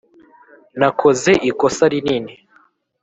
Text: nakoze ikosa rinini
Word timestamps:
nakoze 0.79 1.31
ikosa 1.49 1.85
rinini 1.91 2.33